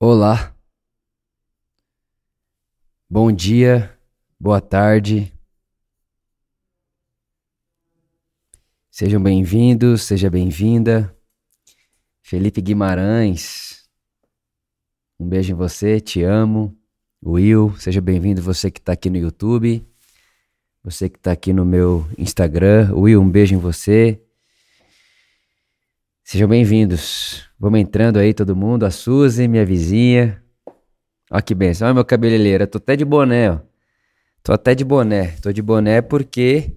[0.00, 0.54] Olá,
[3.10, 3.98] bom dia,
[4.38, 5.32] boa tarde.
[8.92, 11.12] Sejam bem-vindos, seja bem-vinda.
[12.22, 13.90] Felipe Guimarães,
[15.18, 16.78] um beijo em você, te amo.
[17.20, 19.84] Will, seja bem-vindo você que está aqui no YouTube,
[20.80, 22.94] você que está aqui no meu Instagram.
[22.94, 24.24] Will, um beijo em você.
[26.30, 27.48] Sejam bem-vindos.
[27.58, 28.84] Vamos entrando aí todo mundo.
[28.84, 30.44] A Suzy, minha vizinha.
[31.30, 31.86] Olha que benção.
[31.86, 32.66] Olha meu cabeleireiro.
[32.66, 33.60] tô até de boné, ó.
[34.42, 35.38] Tô até de boné.
[35.40, 36.76] Tô de boné porque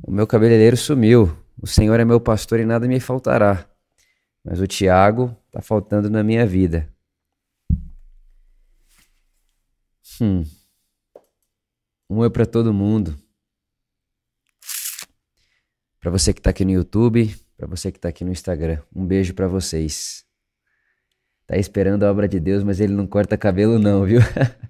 [0.00, 1.36] o meu cabeleireiro sumiu.
[1.60, 3.68] O Senhor é meu pastor e nada me faltará.
[4.44, 6.88] Mas o Tiago tá faltando na minha vida.
[10.20, 10.44] Hum.
[12.08, 13.18] Um oi para todo mundo.
[15.98, 18.78] Para você que tá aqui no YouTube, para você que está aqui no Instagram.
[18.94, 20.22] Um beijo para vocês.
[21.46, 24.20] Tá esperando a obra de Deus, mas ele não corta cabelo não, viu?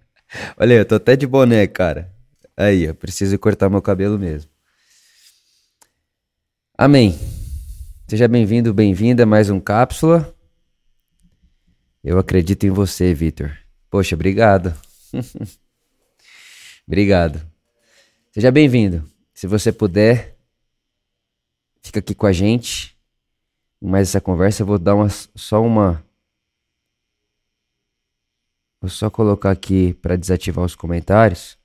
[0.57, 2.13] Olha, eu tô até de boné, cara.
[2.57, 4.49] Aí, eu preciso cortar meu cabelo mesmo.
[6.79, 7.19] Amém.
[8.07, 10.33] Seja bem-vindo, bem-vinda a mais um cápsula.
[12.03, 13.51] Eu acredito em você, Vitor.
[13.91, 14.73] Poxa, obrigado.
[16.87, 17.45] obrigado.
[18.31, 19.05] Seja bem-vindo.
[19.33, 20.34] Se você puder,
[21.85, 22.97] Fica aqui com a gente.
[23.81, 26.03] Mais essa conversa, eu vou dar uma, só uma.
[28.81, 31.59] Vou só colocar aqui para desativar os comentários.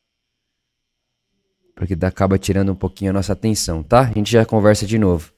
[1.73, 4.01] Porque acaba tirando um pouquinho a nossa atenção, tá?
[4.01, 5.31] A gente já conversa de novo.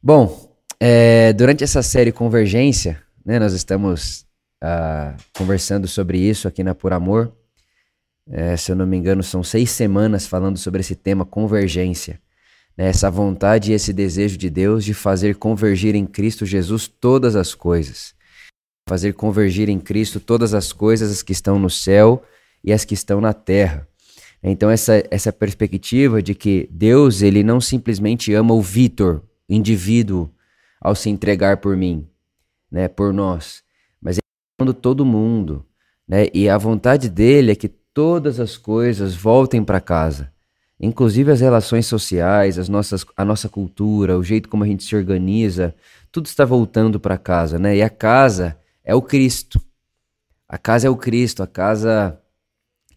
[0.00, 4.24] Bom, é, durante essa série Convergência, né, nós estamos
[4.62, 7.36] uh, conversando sobre isso aqui na Por Amor.
[8.30, 12.20] É, se eu não me engano, são seis semanas falando sobre esse tema convergência
[12.86, 17.52] essa vontade e esse desejo de Deus de fazer convergir em Cristo Jesus todas as
[17.52, 18.14] coisas.
[18.88, 22.22] Fazer convergir em Cristo todas as coisas, as que estão no céu
[22.62, 23.86] e as que estão na terra.
[24.40, 30.30] Então, essa, essa perspectiva de que Deus ele não simplesmente ama o Vitor, indivíduo,
[30.80, 32.08] ao se entregar por mim,
[32.70, 33.64] né, por nós,
[34.00, 34.22] mas ele
[34.60, 35.66] ama todo mundo.
[36.06, 40.32] Né, e a vontade dele é que todas as coisas voltem para casa.
[40.80, 44.94] Inclusive as relações sociais, as nossas, a nossa cultura, o jeito como a gente se
[44.94, 45.74] organiza,
[46.12, 47.76] tudo está voltando para casa, né?
[47.76, 49.60] E a casa é o Cristo.
[50.48, 52.18] A casa é o Cristo, a casa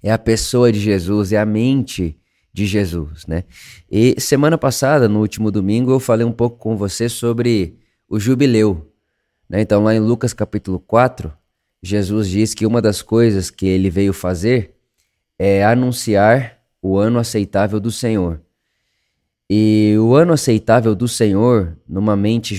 [0.01, 2.17] é a pessoa de Jesus, é a mente
[2.53, 3.43] de Jesus, né?
[3.89, 8.93] E semana passada, no último domingo, eu falei um pouco com você sobre o jubileu.
[9.49, 9.61] Né?
[9.61, 11.31] Então, lá em Lucas capítulo 4,
[11.81, 14.75] Jesus diz que uma das coisas que ele veio fazer
[15.37, 18.41] é anunciar o ano aceitável do Senhor.
[19.49, 22.55] E o ano aceitável do Senhor, numa mente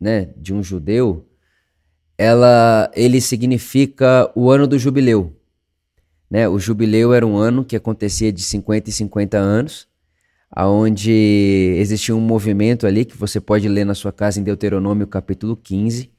[0.00, 1.28] né, de um judeu,
[2.18, 5.32] ela, ele significa o ano do jubileu.
[6.28, 6.48] Né?
[6.48, 9.86] O jubileu era um ano que acontecia de 50 e 50 anos,
[10.50, 11.12] aonde
[11.78, 16.12] existia um movimento ali que você pode ler na sua casa em Deuteronômio capítulo 15.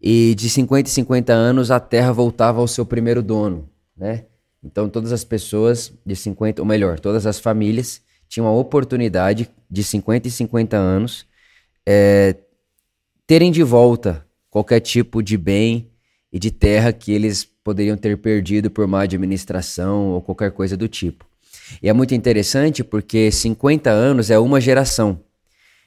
[0.00, 4.26] E de 50 e 50 anos a terra voltava ao seu primeiro dono, né?
[4.64, 9.84] Então, todas as pessoas de 50, ou melhor, todas as famílias tinham a oportunidade de
[9.84, 11.26] 50 e 50 anos
[11.86, 12.34] é,
[13.26, 15.90] terem de volta qualquer tipo de bem
[16.32, 20.88] e de terra que eles poderiam ter perdido por má administração ou qualquer coisa do
[20.88, 21.26] tipo.
[21.82, 25.20] E é muito interessante porque 50 anos é uma geração.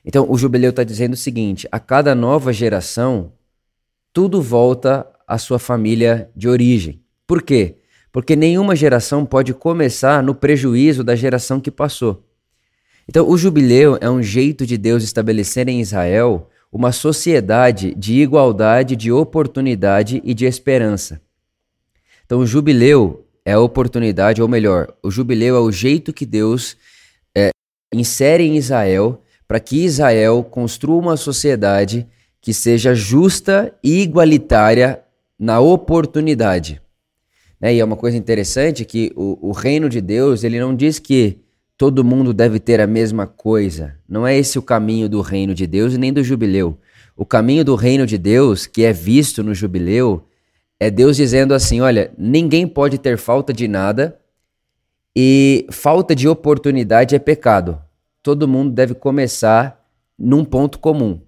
[0.05, 3.33] Então, o jubileu está dizendo o seguinte: a cada nova geração,
[4.13, 7.01] tudo volta à sua família de origem.
[7.25, 7.75] Por quê?
[8.17, 12.23] Porque nenhuma geração pode começar no prejuízo da geração que passou.
[13.07, 18.95] Então, o jubileu é um jeito de Deus estabelecer em Israel uma sociedade de igualdade,
[18.95, 21.22] de oportunidade e de esperança.
[22.25, 26.75] Então, o jubileu é a oportunidade, ou melhor, o jubileu é o jeito que Deus
[27.38, 27.51] é,
[27.94, 32.07] insere em Israel para que Israel construa uma sociedade
[32.41, 35.03] que seja justa e igualitária
[35.37, 36.81] na oportunidade.
[37.59, 37.75] Né?
[37.75, 41.39] E é uma coisa interessante que o, o reino de Deus, ele não diz que
[41.77, 43.95] todo mundo deve ter a mesma coisa.
[44.07, 46.77] Não é esse o caminho do reino de Deus e nem do jubileu.
[47.15, 50.27] O caminho do reino de Deus, que é visto no jubileu,
[50.79, 54.19] é Deus dizendo assim: olha, ninguém pode ter falta de nada
[55.15, 57.81] e falta de oportunidade é pecado.
[58.21, 59.83] Todo mundo deve começar
[60.17, 61.21] num ponto comum.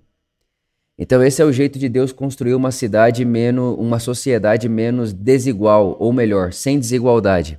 [0.99, 5.95] Então esse é o jeito de Deus construir uma cidade menos, uma sociedade menos desigual,
[5.97, 7.57] ou melhor, sem desigualdade.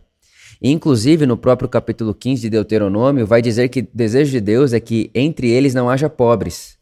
[0.62, 4.78] Inclusive, no próprio capítulo 15 de Deuteronômio, vai dizer que o desejo de Deus é
[4.78, 6.78] que entre eles não haja pobres.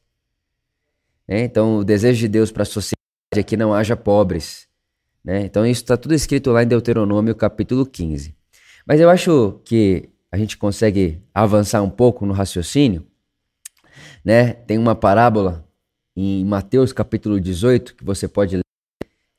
[1.28, 2.98] É, então, o desejo de Deus para a sociedade
[3.36, 4.66] é que não haja pobres.
[5.28, 5.42] Né?
[5.44, 8.34] Então isso está tudo escrito lá em Deuteronômio capítulo 15.
[8.86, 13.06] Mas eu acho que a gente consegue avançar um pouco no raciocínio.
[14.24, 14.54] Né?
[14.54, 15.67] Tem uma parábola
[16.20, 18.62] em Mateus capítulo 18 que você pode ler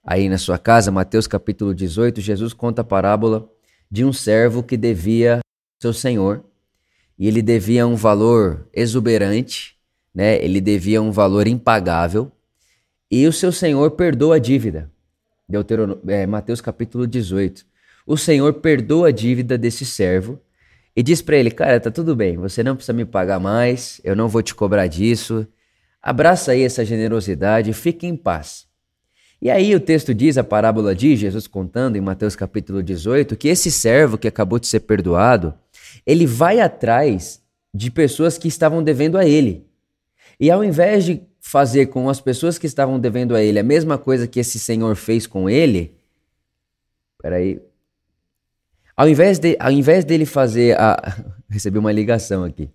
[0.02, 3.50] aí na sua casa, Mateus capítulo 18, Jesus conta a parábola
[3.92, 5.42] de um servo que devia
[5.82, 6.42] seu senhor
[7.18, 9.76] e ele devia um valor exuberante,
[10.16, 10.42] né?
[10.42, 12.32] Ele devia um valor impagável
[13.12, 14.90] e o seu senhor perdoa a dívida.
[15.50, 15.98] Deuteron...
[16.08, 17.66] É, Mateus capítulo 18.
[18.08, 20.40] O senhor perdoa a dívida desse servo
[20.96, 24.16] e diz para ele: Cara, tá tudo bem, você não precisa me pagar mais, eu
[24.16, 25.46] não vou te cobrar disso.
[26.02, 28.68] Abraça aí essa generosidade, fique em paz.
[29.42, 33.48] E aí o texto diz, a parábola de Jesus contando em Mateus capítulo 18, que
[33.48, 35.54] esse servo que acabou de ser perdoado,
[36.06, 37.42] ele vai atrás
[37.74, 39.66] de pessoas que estavam devendo a ele.
[40.40, 43.98] E ao invés de fazer com as pessoas que estavam devendo a ele a mesma
[43.98, 45.96] coisa que esse senhor fez com ele,
[47.22, 47.62] peraí,
[49.00, 50.98] ao invés, de, ao invés dele fazer a.
[51.50, 52.70] Recebi uma ligação aqui.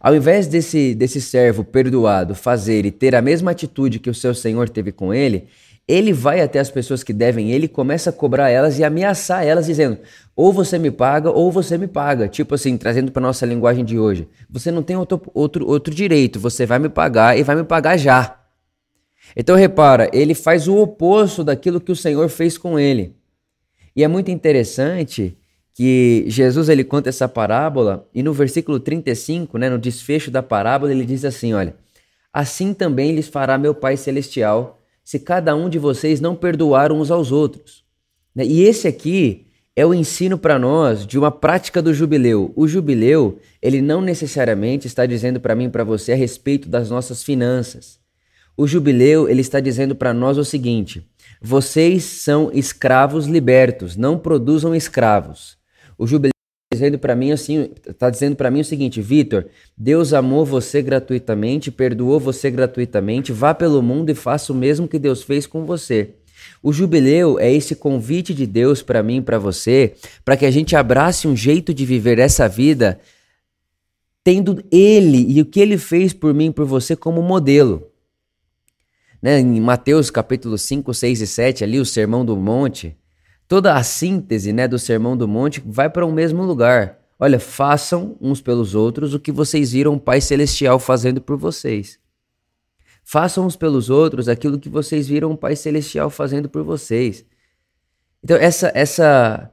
[0.00, 4.34] Ao invés desse, desse servo perdoado fazer e ter a mesma atitude que o seu
[4.34, 5.48] senhor teve com ele,
[5.88, 9.66] ele vai até as pessoas que devem ele, começa a cobrar elas e ameaçar elas,
[9.66, 9.98] dizendo:
[10.34, 12.28] ou você me paga, ou você me paga.
[12.28, 14.28] Tipo assim, trazendo para nossa linguagem de hoje.
[14.50, 17.96] Você não tem outro, outro, outro direito, você vai me pagar e vai me pagar
[17.96, 18.40] já.
[19.36, 23.14] Então repara, ele faz o oposto daquilo que o Senhor fez com ele.
[23.94, 25.36] E é muito interessante
[25.76, 30.90] que Jesus ele conta essa parábola e no versículo 35, né, no desfecho da parábola,
[30.90, 31.76] ele diz assim, olha:
[32.32, 37.10] Assim também lhes fará meu Pai celestial, se cada um de vocês não perdoar uns
[37.10, 37.84] aos outros.
[38.34, 42.54] Né, e esse aqui é o ensino para nós de uma prática do jubileu.
[42.56, 46.88] O jubileu, ele não necessariamente está dizendo para mim e para você a respeito das
[46.88, 47.98] nossas finanças.
[48.56, 51.06] O jubileu, ele está dizendo para nós o seguinte:
[51.38, 55.58] vocês são escravos libertos, não produzam escravos.
[55.98, 56.32] O jubileu
[56.72, 59.46] dizendo para mim assim, tá dizendo para mim o seguinte, Vitor,
[59.76, 64.98] Deus amou você gratuitamente, perdoou você gratuitamente, vá pelo mundo e faça o mesmo que
[64.98, 66.10] Deus fez com você.
[66.62, 69.94] O jubileu é esse convite de Deus para mim, para você,
[70.24, 73.00] para que a gente abrace um jeito de viver essa vida
[74.22, 77.88] tendo ele e o que ele fez por mim, por você como modelo.
[79.22, 79.38] Né?
[79.38, 82.96] Em Mateus capítulo 5, 6 e 7, ali o Sermão do Monte,
[83.48, 86.98] toda a síntese né, do Sermão do Monte vai para o um mesmo lugar.
[87.18, 91.98] Olha, façam uns pelos outros o que vocês viram o Pai Celestial fazendo por vocês.
[93.02, 97.24] Façam uns pelos outros aquilo que vocês viram o Pai Celestial fazendo por vocês.
[98.22, 99.52] Então, essa, essa,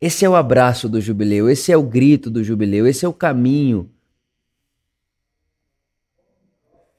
[0.00, 3.14] esse é o abraço do jubileu, esse é o grito do jubileu, esse é o
[3.14, 3.90] caminho.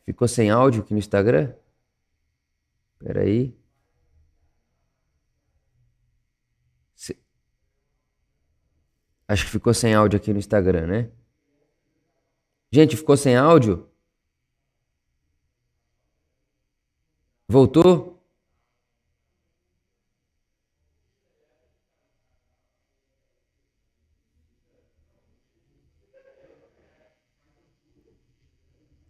[0.04, 1.54] Ficou sem áudio aqui no Instagram?
[2.98, 3.54] Peraí.
[9.28, 11.12] Acho que ficou sem áudio aqui no Instagram, né?
[12.72, 13.90] Gente, ficou sem áudio?
[17.48, 18.18] Voltou?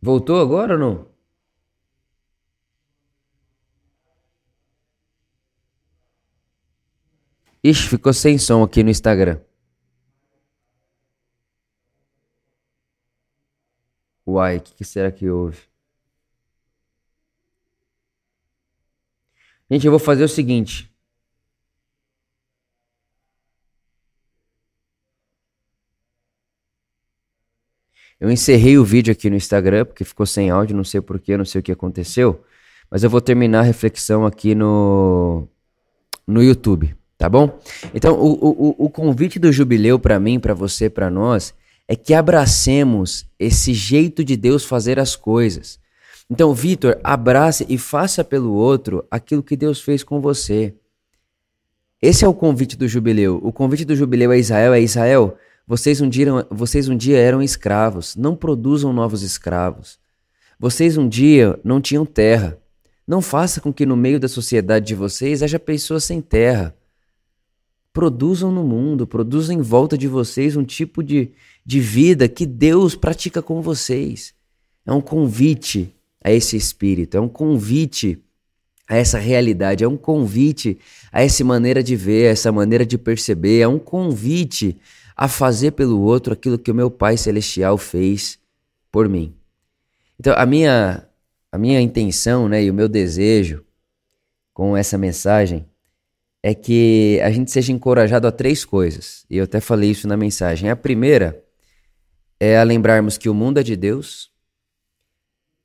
[0.01, 1.17] Voltou agora ou não?
[7.63, 9.41] Ixi, ficou sem som aqui no Instagram.
[14.27, 15.57] Uai, o que, que será que houve?
[19.71, 20.91] Gente, eu vou fazer o seguinte.
[28.19, 31.45] Eu encerrei o vídeo aqui no Instagram, porque ficou sem áudio, não sei porquê, não
[31.45, 32.43] sei o que aconteceu.
[32.89, 35.47] Mas eu vou terminar a reflexão aqui no,
[36.25, 37.59] no YouTube, tá bom?
[37.93, 41.53] Então, o, o, o convite do jubileu para mim, para você, para nós,
[41.87, 45.79] é que abracemos esse jeito de Deus fazer as coisas.
[46.29, 50.73] Então, Vitor, abrace e faça pelo outro aquilo que Deus fez com você.
[52.01, 53.39] Esse é o convite do jubileu.
[53.41, 57.41] O convite do jubileu a Israel é Israel, vocês um dia, vocês um dia eram
[57.41, 59.99] escravos, não produzam novos escravos.
[60.59, 62.57] Vocês um dia não tinham terra.
[63.05, 66.75] Não faça com que no meio da sociedade de vocês haja pessoas sem terra.
[67.91, 71.31] Produzam no mundo, produzam em volta de vocês um tipo de,
[71.67, 74.33] de vida que Deus pratica com vocês.
[74.85, 75.93] É um convite
[76.23, 78.23] a esse espírito, é um convite
[78.87, 80.79] a essa realidade, é um convite
[81.11, 84.77] a essa maneira de ver, a essa maneira de perceber, é um convite
[85.13, 88.39] a fazer pelo outro aquilo que o meu Pai celestial fez
[88.89, 89.35] por mim.
[90.17, 91.05] Então, a minha
[91.51, 93.65] a minha intenção, né, e o meu desejo
[94.53, 95.65] com essa mensagem
[96.41, 99.25] é que a gente seja encorajado a três coisas.
[99.29, 100.69] E eu até falei isso na mensagem.
[100.69, 101.43] A primeira
[102.39, 104.31] é a lembrarmos que o mundo é de Deus,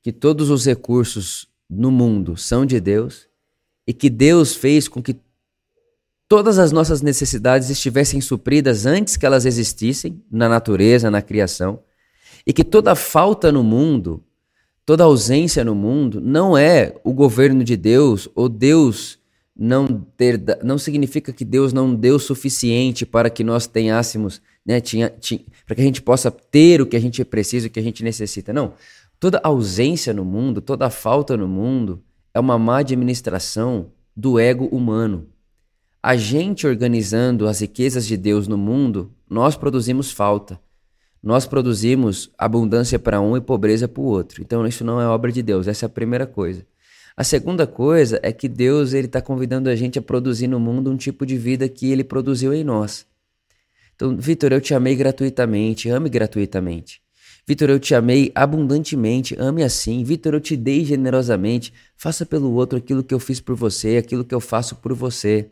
[0.01, 3.27] que todos os recursos no mundo são de Deus
[3.87, 5.17] e que Deus fez com que
[6.27, 11.79] todas as nossas necessidades estivessem supridas antes que elas existissem na natureza, na criação,
[12.45, 14.23] e que toda falta no mundo,
[14.85, 19.19] toda ausência no mundo não é o governo de Deus ou Deus
[19.55, 24.79] não ter não significa que Deus não deu o suficiente para que nós tenhássemos, né,
[24.79, 27.79] tinha, tinha, para que a gente possa ter o que a gente precisa, o que
[27.79, 28.53] a gente necessita.
[28.53, 28.73] Não.
[29.19, 32.01] Toda ausência no mundo, toda falta no mundo
[32.33, 35.27] é uma má administração do ego humano.
[36.01, 40.59] A gente organizando as riquezas de Deus no mundo, nós produzimos falta.
[41.21, 44.41] Nós produzimos abundância para um e pobreza para o outro.
[44.41, 46.65] Então isso não é obra de Deus, essa é a primeira coisa.
[47.15, 50.91] A segunda coisa é que Deus ele está convidando a gente a produzir no mundo
[50.91, 53.05] um tipo de vida que Ele produziu em nós.
[54.03, 57.01] Então, Vitor, eu te amei gratuitamente, ame gratuitamente.
[57.47, 60.03] Vitor, eu te amei abundantemente, ame assim.
[60.03, 64.25] Vitor, eu te dei generosamente, faça pelo outro aquilo que eu fiz por você, aquilo
[64.25, 65.49] que eu faço por você.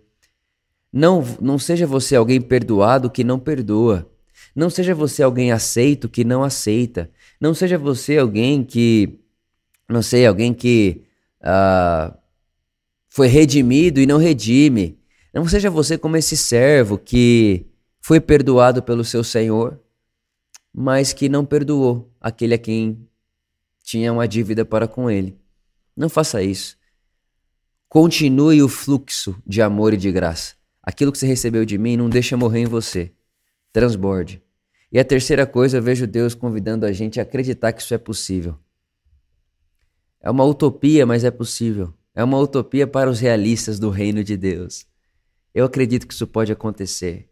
[0.92, 4.12] Não, não seja você alguém perdoado que não perdoa.
[4.54, 7.10] Não seja você alguém aceito que não aceita.
[7.40, 9.18] Não seja você alguém que,
[9.88, 11.04] não sei, alguém que
[11.42, 12.14] uh,
[13.08, 15.00] foi redimido e não redime.
[15.34, 17.71] Não seja você como esse servo que
[18.02, 19.80] foi perdoado pelo seu Senhor,
[20.74, 23.08] mas que não perdoou aquele a quem
[23.84, 25.40] tinha uma dívida para com ele.
[25.96, 26.78] Não faça isso.
[27.88, 30.56] Continue o fluxo de amor e de graça.
[30.82, 33.12] Aquilo que você recebeu de mim não deixa morrer em você.
[33.72, 34.42] Transborde.
[34.92, 37.98] E a terceira coisa, eu vejo Deus convidando a gente a acreditar que isso é
[37.98, 38.58] possível.
[40.20, 41.94] É uma utopia, mas é possível.
[42.16, 44.86] É uma utopia para os realistas do reino de Deus.
[45.54, 47.31] Eu acredito que isso pode acontecer.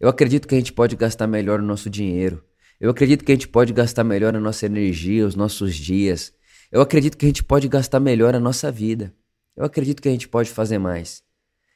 [0.00, 2.42] Eu acredito que a gente pode gastar melhor o nosso dinheiro.
[2.80, 6.32] Eu acredito que a gente pode gastar melhor a nossa energia, os nossos dias.
[6.70, 9.14] Eu acredito que a gente pode gastar melhor a nossa vida.
[9.56, 11.22] Eu acredito que a gente pode fazer mais.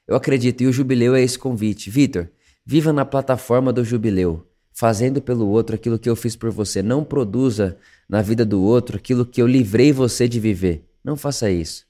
[0.07, 1.89] Eu acredito, e o jubileu é esse convite.
[1.89, 2.29] Vitor,
[2.67, 4.47] viva na plataforma do jubileu
[4.81, 6.83] fazendo pelo outro aquilo que eu fiz por você.
[6.83, 7.77] Não produza
[8.09, 10.89] na vida do outro aquilo que eu livrei você de viver.
[11.05, 11.87] Não faça isso.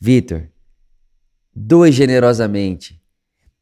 [0.00, 0.48] Vitor,
[1.54, 2.98] doe generosamente.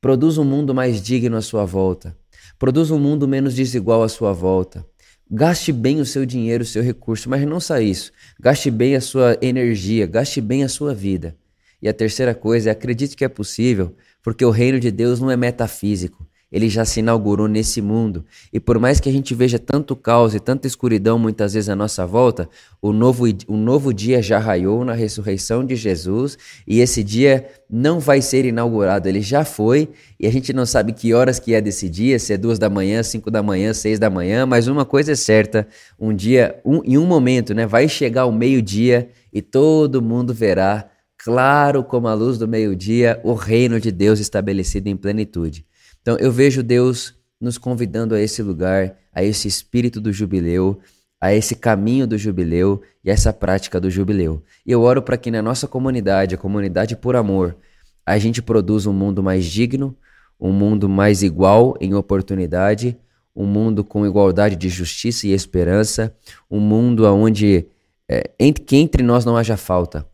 [0.05, 2.15] Produza um mundo mais digno à sua volta.
[2.59, 4.85] Produza um mundo menos desigual à sua volta.
[5.31, 8.13] Gaste bem o seu dinheiro, o seu recurso, mas não só isso.
[8.39, 11.35] Gaste bem a sua energia, gaste bem a sua vida.
[11.81, 15.31] E a terceira coisa é acredite que é possível, porque o reino de Deus não
[15.31, 18.25] é metafísico ele já se inaugurou nesse mundo.
[18.53, 21.75] E por mais que a gente veja tanto caos e tanta escuridão muitas vezes à
[21.75, 22.49] nossa volta,
[22.81, 27.99] o novo, o novo dia já raiou na ressurreição de Jesus e esse dia não
[27.99, 31.61] vai ser inaugurado, ele já foi e a gente não sabe que horas que é
[31.61, 34.85] desse dia, se é duas da manhã, cinco da manhã, seis da manhã, mas uma
[34.85, 35.67] coisa é certa,
[35.99, 40.89] um dia, um, em um momento, né, vai chegar o meio-dia e todo mundo verá
[41.19, 45.67] claro como a luz do meio-dia o reino de Deus estabelecido em plenitude.
[46.05, 50.79] Então eu vejo Deus nos convidando a esse lugar, a esse espírito do jubileu,
[51.19, 54.43] a esse caminho do jubileu e a essa prática do jubileu.
[54.67, 57.57] E eu oro para que na nossa comunidade, a comunidade por amor,
[58.05, 59.97] a gente produza um mundo mais digno,
[60.39, 62.99] um mundo mais igual em oportunidade,
[63.35, 66.15] um mundo com igualdade de justiça e esperança,
[66.51, 67.67] um mundo onde
[68.07, 70.07] é, entre, que entre nós não haja falta,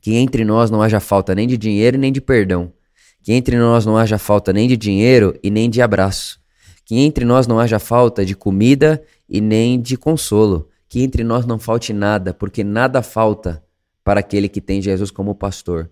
[0.00, 2.72] que entre nós não haja falta nem de dinheiro nem de perdão,
[3.22, 6.40] que entre nós não haja falta nem de dinheiro e nem de abraço.
[6.84, 10.68] Que entre nós não haja falta de comida e nem de consolo.
[10.88, 13.64] Que entre nós não falte nada, porque nada falta
[14.02, 15.88] para aquele que tem Jesus como pastor.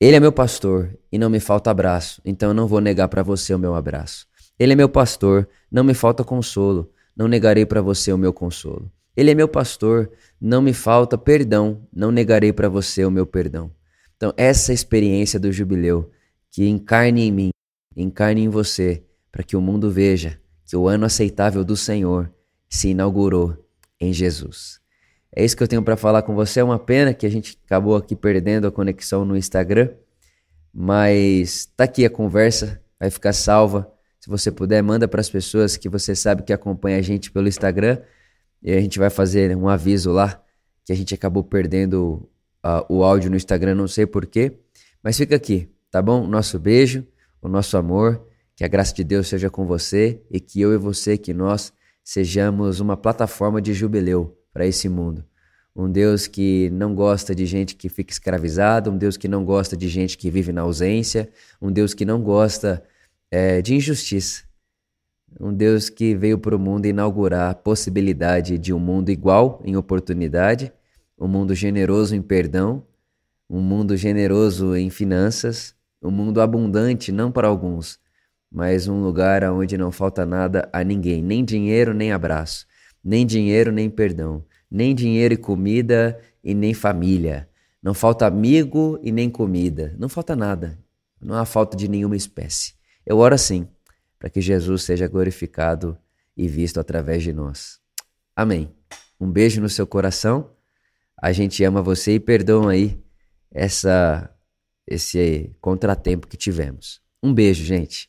[0.00, 3.22] Ele é meu pastor e não me falta abraço, então eu não vou negar para
[3.22, 4.28] você o meu abraço.
[4.56, 8.90] Ele é meu pastor, não me falta consolo, não negarei para você o meu consolo.
[9.16, 10.08] Ele é meu pastor,
[10.40, 13.72] não me falta perdão, não negarei para você o meu perdão.
[14.16, 16.10] Então, essa experiência do jubileu
[16.50, 17.50] que encarne em mim,
[17.96, 22.32] encarne em você, para que o mundo veja que o ano aceitável do Senhor
[22.68, 23.56] se inaugurou
[24.00, 24.80] em Jesus.
[25.34, 26.60] É isso que eu tenho para falar com você.
[26.60, 29.90] É uma pena que a gente acabou aqui perdendo a conexão no Instagram,
[30.72, 33.90] mas tá aqui a conversa, vai ficar salva.
[34.20, 37.48] Se você puder, manda para as pessoas que você sabe que acompanha a gente pelo
[37.48, 37.98] Instagram
[38.62, 40.42] e a gente vai fazer um aviso lá
[40.84, 42.28] que a gente acabou perdendo
[42.64, 44.58] uh, o áudio no Instagram, não sei porquê,
[45.02, 46.26] mas fica aqui tá bom?
[46.26, 47.06] Nosso beijo,
[47.40, 48.26] o nosso amor,
[48.56, 51.72] que a graça de Deus seja com você e que eu e você, que nós
[52.02, 55.24] sejamos uma plataforma de jubileu para esse mundo.
[55.76, 59.76] um Deus que não gosta de gente que fica escravizada, um Deus que não gosta
[59.76, 61.28] de gente que vive na ausência,
[61.62, 62.82] um Deus que não gosta
[63.30, 64.42] é, de injustiça.
[65.38, 69.76] Um Deus que veio para o mundo inaugurar a possibilidade de um mundo igual em
[69.76, 70.72] oportunidade,
[71.16, 72.84] um mundo generoso em perdão,
[73.48, 77.98] um mundo generoso em finanças, um mundo abundante não para alguns,
[78.50, 82.66] mas um lugar onde não falta nada a ninguém, nem dinheiro, nem abraço,
[83.02, 87.48] nem dinheiro, nem perdão, nem dinheiro e comida e nem família.
[87.82, 89.94] Não falta amigo e nem comida.
[89.98, 90.78] Não falta nada.
[91.20, 92.74] Não há falta de nenhuma espécie.
[93.06, 93.68] Eu oro assim,
[94.18, 95.96] para que Jesus seja glorificado
[96.36, 97.80] e visto através de nós.
[98.34, 98.72] Amém.
[99.20, 100.50] Um beijo no seu coração.
[101.20, 103.00] A gente ama você e perdoa aí
[103.50, 104.30] essa
[104.88, 107.00] esse contratempo que tivemos.
[107.22, 108.08] Um beijo, gente.